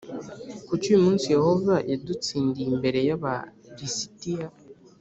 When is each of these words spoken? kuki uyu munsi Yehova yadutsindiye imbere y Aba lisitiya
kuki 0.67 0.85
uyu 0.89 1.03
munsi 1.05 1.25
Yehova 1.35 1.75
yadutsindiye 1.91 2.67
imbere 2.73 2.99
y 3.07 3.11
Aba 3.15 3.33
lisitiya 3.77 4.47